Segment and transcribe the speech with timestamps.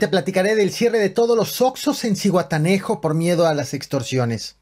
[0.00, 4.59] te platicaré del cierre de todos los Oxos en Ciguatanejo por miedo a las extorsiones.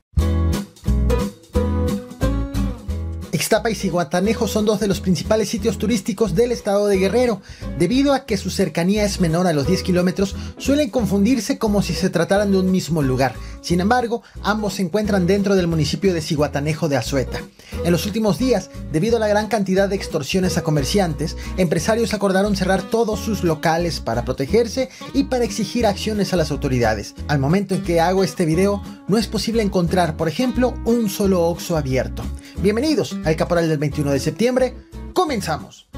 [3.48, 7.40] Ixtapa y Ciguatanejo son dos de los principales sitios turísticos del estado de Guerrero.
[7.78, 11.94] Debido a que su cercanía es menor a los 10 kilómetros, suelen confundirse como si
[11.94, 13.34] se trataran de un mismo lugar.
[13.62, 17.40] Sin embargo, ambos se encuentran dentro del municipio de Ciguatanejo de Azueta.
[17.84, 22.54] En los últimos días, debido a la gran cantidad de extorsiones a comerciantes, empresarios acordaron
[22.54, 27.14] cerrar todos sus locales para protegerse y para exigir acciones a las autoridades.
[27.28, 31.44] Al momento en que hago este video, no es posible encontrar, por ejemplo, un solo
[31.44, 32.22] Oxo abierto.
[32.60, 34.74] Bienvenidos al Caporal del 21 de septiembre.
[35.12, 35.88] Comenzamos.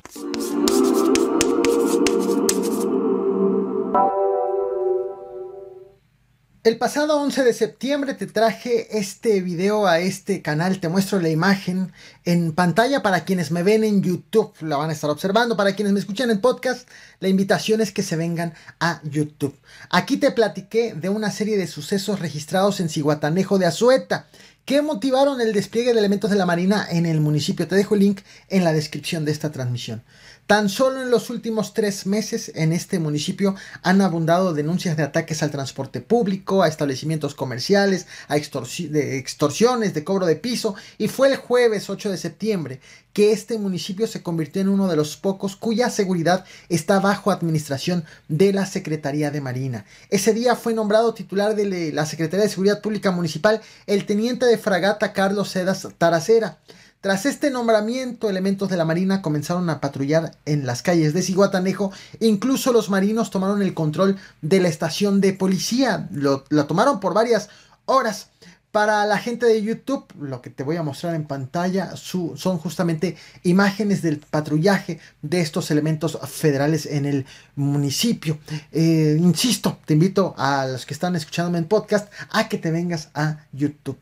[6.63, 11.31] El pasado 11 de septiembre te traje este video a este canal, te muestro la
[11.31, 11.91] imagen
[12.27, 15.95] en pantalla para quienes me ven en YouTube, la van a estar observando, para quienes
[15.95, 16.87] me escuchan en podcast,
[17.19, 19.59] la invitación es que se vengan a YouTube.
[19.89, 24.27] Aquí te platiqué de una serie de sucesos registrados en Ciguatanejo de Azueta,
[24.65, 27.67] que motivaron el despliegue de elementos de la Marina en el municipio.
[27.67, 30.03] Te dejo el link en la descripción de esta transmisión.
[30.47, 35.45] Tan solo en los últimos tres meses en este municipio han abundado denuncias de ataques
[35.45, 41.37] al transporte público, a establecimientos comerciales, a extorsiones, de cobro de piso y fue el
[41.37, 42.81] jueves 8 de septiembre
[43.13, 48.05] que este municipio se convirtió en uno de los pocos cuya seguridad está bajo administración
[48.29, 49.85] de la Secretaría de Marina.
[50.11, 54.59] Ese día fue nombrado titular de la Secretaría de Seguridad Pública Municipal el teniente de
[54.59, 56.59] fragata Carlos Sedas Taracera.
[57.01, 61.93] Tras este nombramiento, elementos de la Marina comenzaron a patrullar en las calles de Ciguatanejo.
[62.21, 66.09] Incluso los marinos tomaron el control de la estación de policía.
[66.13, 67.49] Lo, la tomaron por varias
[67.87, 68.29] horas.
[68.73, 73.17] Para la gente de YouTube, lo que te voy a mostrar en pantalla son justamente
[73.43, 77.27] imágenes del patrullaje de estos elementos federales en el
[77.57, 78.39] municipio.
[78.71, 83.09] Eh, insisto, te invito a los que están escuchándome en podcast a que te vengas
[83.15, 83.99] a YouTube.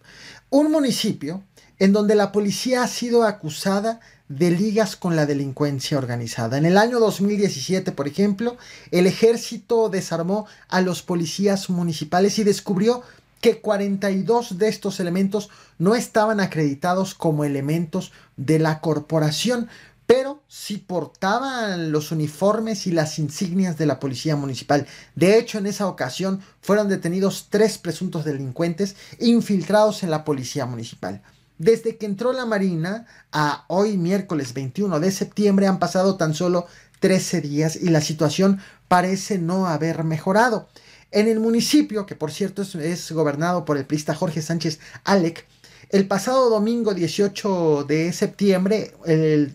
[0.50, 1.42] Un municipio
[1.78, 6.58] en donde la policía ha sido acusada de ligas con la delincuencia organizada.
[6.58, 8.58] En el año 2017, por ejemplo,
[8.90, 13.02] el ejército desarmó a los policías municipales y descubrió
[13.40, 19.68] que 42 de estos elementos no estaban acreditados como elementos de la corporación,
[20.06, 24.86] pero sí portaban los uniformes y las insignias de la policía municipal.
[25.14, 31.22] De hecho, en esa ocasión fueron detenidos tres presuntos delincuentes infiltrados en la policía municipal.
[31.58, 36.66] Desde que entró la Marina a hoy miércoles 21 de septiembre han pasado tan solo
[37.00, 40.68] 13 días y la situación parece no haber mejorado.
[41.10, 45.46] En el municipio, que por cierto es, gobernado por el prista Jorge Sánchez Alec,
[45.88, 48.92] el pasado domingo 18 de septiembre,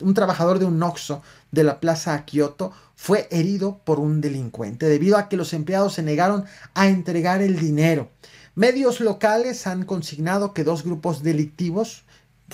[0.01, 1.21] un trabajador de un Noxo
[1.51, 6.01] de la Plaza Kioto fue herido por un delincuente debido a que los empleados se
[6.01, 8.09] negaron a entregar el dinero.
[8.55, 12.03] Medios locales han consignado que dos grupos delictivos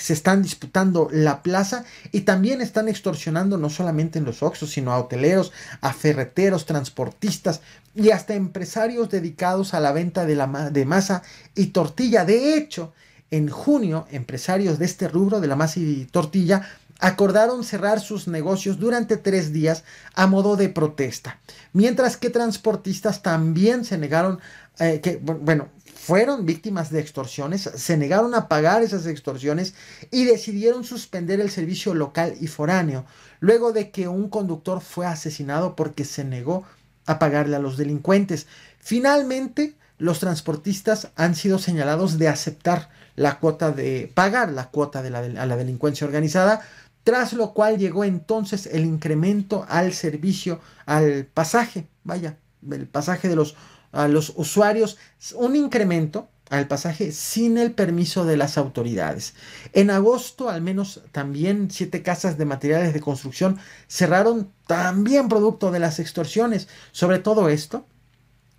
[0.02, 4.92] se están disputando la plaza y también están extorsionando no solamente en los Oxos, sino
[4.92, 5.52] a hoteleros,
[5.82, 7.62] a ferreteros, transportistas
[7.96, 11.24] y hasta empresarios dedicados a la venta de, la de masa
[11.56, 12.26] y tortilla.
[12.26, 12.94] De hecho,
[13.32, 16.68] en junio, empresarios de este rubro de la masa y tortilla
[17.00, 19.84] acordaron cerrar sus negocios durante tres días
[20.14, 21.40] a modo de protesta,
[21.74, 24.40] mientras que transportistas también se negaron,
[24.80, 25.70] eh, que, bueno,
[26.10, 29.76] fueron víctimas de extorsiones, se negaron a pagar esas extorsiones
[30.10, 33.06] y decidieron suspender el servicio local y foráneo,
[33.40, 36.64] luego de que un conductor fue asesinado porque se negó
[37.06, 38.48] a pagarle a los delincuentes.
[38.80, 45.12] Finalmente, los transportistas han sido señalados de aceptar la cuota de pagar la cuota de
[45.12, 46.62] la, a la delincuencia organizada,
[47.04, 53.36] tras lo cual llegó entonces el incremento al servicio, al pasaje, vaya, el pasaje de
[53.36, 53.56] los
[53.92, 54.98] a los usuarios
[55.36, 59.36] un incremento al pasaje sin el permiso de las autoridades.
[59.74, 65.80] En agosto, al menos también siete casas de materiales de construcción cerraron también producto de
[65.80, 66.68] las extorsiones.
[66.92, 67.86] Sobre todo esto,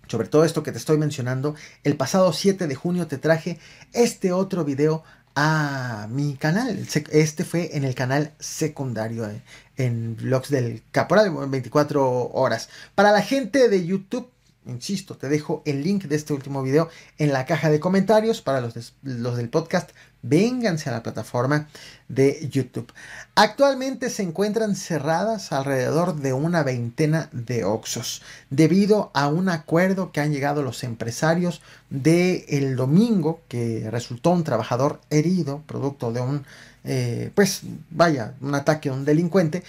[0.07, 3.59] sobre todo esto que te estoy mencionando, el pasado 7 de junio te traje
[3.93, 5.03] este otro video
[5.35, 6.85] a mi canal.
[7.11, 9.41] Este fue en el canal secundario eh,
[9.77, 12.69] en blogs del Caporal 24 horas.
[12.95, 14.29] Para la gente de YouTube
[14.67, 16.87] Insisto, te dejo el link de este último video
[17.17, 19.89] en la caja de comentarios para los, los del podcast.
[20.21, 21.67] Vénganse a la plataforma
[22.07, 22.93] de YouTube.
[23.33, 28.21] Actualmente se encuentran cerradas alrededor de una veintena de Oxos
[28.51, 32.45] debido a un acuerdo que han llegado los empresarios de
[32.77, 36.45] domingo que resultó un trabajador herido producto de un,
[36.83, 39.63] eh, pues vaya, un ataque a un delincuente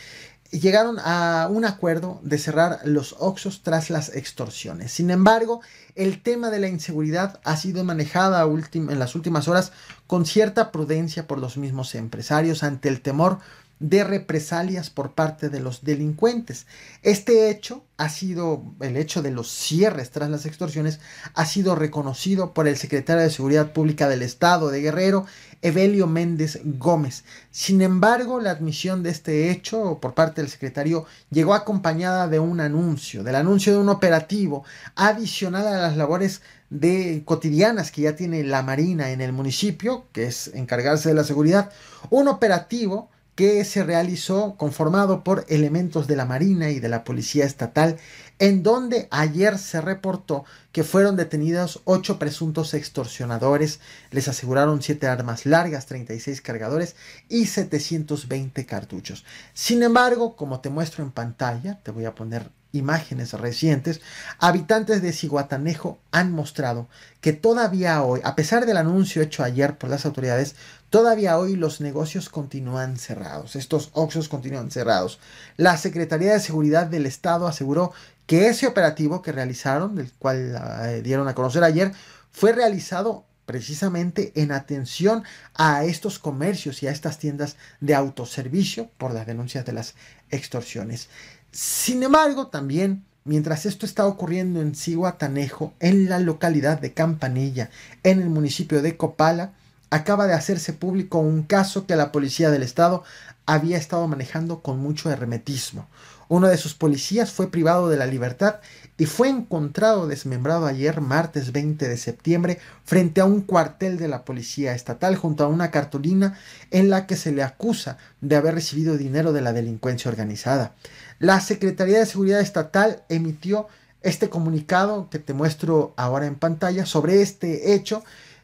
[0.52, 4.92] llegaron a un acuerdo de cerrar los Oxos tras las extorsiones.
[4.92, 5.62] Sin embargo,
[5.94, 9.72] el tema de la inseguridad ha sido manejada en las últimas horas
[10.06, 13.38] con cierta prudencia por los mismos empresarios ante el temor
[13.82, 16.66] de represalias por parte de los delincuentes.
[17.02, 21.00] Este hecho ha sido, el hecho de los cierres tras las extorsiones,
[21.34, 25.26] ha sido reconocido por el secretario de Seguridad Pública del Estado de Guerrero,
[25.62, 27.24] Evelio Méndez Gómez.
[27.50, 32.60] Sin embargo, la admisión de este hecho por parte del secretario llegó acompañada de un
[32.60, 34.64] anuncio, del anuncio de un operativo
[34.94, 40.26] adicional a las labores de cotidianas que ya tiene la Marina en el municipio, que
[40.26, 41.70] es encargarse de la seguridad,
[42.10, 47.46] un operativo que se realizó conformado por elementos de la Marina y de la Policía
[47.46, 47.96] Estatal,
[48.38, 53.80] en donde ayer se reportó que fueron detenidos ocho presuntos extorsionadores,
[54.10, 56.96] les aseguraron siete armas largas, 36 cargadores
[57.28, 59.24] y 720 cartuchos.
[59.54, 64.00] Sin embargo, como te muestro en pantalla, te voy a poner imágenes recientes,
[64.38, 66.88] habitantes de Ciguatanejo han mostrado
[67.20, 70.56] que todavía hoy, a pesar del anuncio hecho ayer por las autoridades,
[70.92, 75.20] todavía hoy los negocios continúan cerrados, estos oxos continúan cerrados.
[75.56, 77.92] La Secretaría de Seguridad del Estado aseguró
[78.26, 80.54] que ese operativo que realizaron, del cual
[80.84, 81.92] eh, dieron a conocer ayer,
[82.30, 85.24] fue realizado precisamente en atención
[85.54, 89.94] a estos comercios y a estas tiendas de autoservicio por las denuncias de las
[90.30, 91.08] extorsiones.
[91.52, 97.70] Sin embargo, también, mientras esto está ocurriendo en Cihuatanejo, en la localidad de Campanilla,
[98.02, 99.54] en el municipio de Copala,
[99.92, 103.04] acaba de hacerse público un caso que la policía del estado
[103.44, 105.86] había estado manejando con mucho hermetismo.
[106.28, 108.60] Uno de sus policías fue privado de la libertad
[108.96, 114.24] y fue encontrado desmembrado ayer, martes 20 de septiembre, frente a un cuartel de la
[114.24, 116.38] policía estatal junto a una cartulina
[116.70, 120.72] en la que se le acusa de haber recibido dinero de la delincuencia organizada.
[121.18, 123.68] La Secretaría de Seguridad Estatal emitió
[124.00, 128.02] este comunicado que te muestro ahora en pantalla sobre este hecho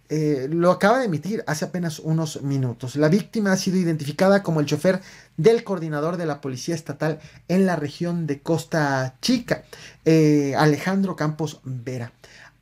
[0.08, 2.96] eh, lo acaba de emitir hace apenas unos minutos.
[2.96, 5.00] La víctima ha sido identificada como el chofer
[5.36, 9.64] del coordinador de la Policía Estatal en la región de Costa Chica,
[10.04, 12.12] eh, Alejandro Campos Vera.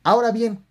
[0.03, 0.65] Ahora bien,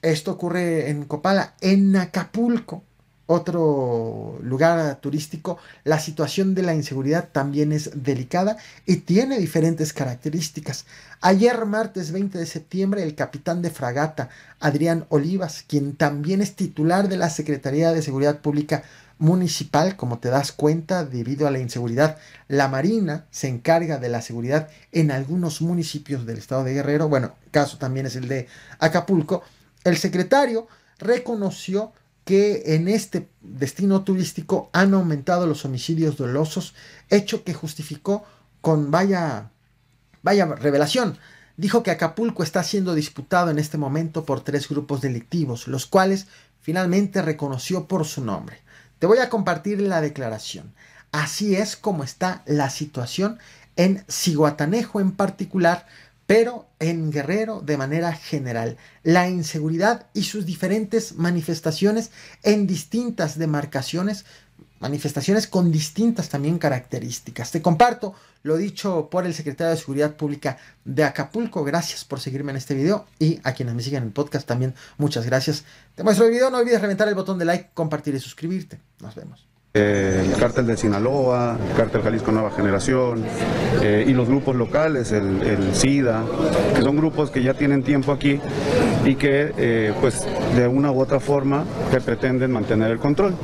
[0.00, 2.84] esto ocurre en Copala, en Acapulco
[3.26, 10.84] otro lugar turístico, la situación de la inseguridad también es delicada y tiene diferentes características.
[11.20, 14.28] Ayer, martes 20 de septiembre, el capitán de fragata,
[14.60, 18.82] Adrián Olivas, quien también es titular de la Secretaría de Seguridad Pública
[19.18, 22.18] Municipal, como te das cuenta, debido a la inseguridad,
[22.48, 27.32] la Marina se encarga de la seguridad en algunos municipios del estado de Guerrero, bueno,
[27.52, 28.48] caso también es el de
[28.80, 29.42] Acapulco,
[29.84, 30.66] el secretario
[30.98, 31.92] reconoció
[32.24, 36.74] que en este destino turístico han aumentado los homicidios dolosos,
[37.10, 38.24] hecho que justificó
[38.60, 39.50] con vaya,
[40.22, 41.18] vaya revelación.
[41.56, 46.26] Dijo que Acapulco está siendo disputado en este momento por tres grupos delictivos, los cuales
[46.60, 48.58] finalmente reconoció por su nombre.
[48.98, 50.74] Te voy a compartir la declaración.
[51.12, 53.38] Así es como está la situación
[53.76, 55.86] en Ciguatanejo en particular,
[56.26, 58.76] pero en Guerrero de manera general.
[59.02, 62.10] La inseguridad y sus diferentes manifestaciones
[62.42, 64.24] en distintas demarcaciones,
[64.80, 67.50] manifestaciones con distintas también características.
[67.50, 71.64] Te comparto lo dicho por el secretario de Seguridad Pública de Acapulco.
[71.64, 74.74] Gracias por seguirme en este video y a quienes me siguen en el podcast también
[74.98, 75.64] muchas gracias.
[75.94, 78.78] Te muestro el video, no olvides reventar el botón de like, compartir y suscribirte.
[79.00, 83.24] Nos vemos el cártel de Sinaloa, el cártel Jalisco Nueva Generación
[83.82, 86.22] eh, y los grupos locales, el, SIDA,
[86.76, 88.38] que son grupos que ya tienen tiempo aquí
[89.04, 93.34] y que eh, pues de una u otra forma que pretenden mantener el control.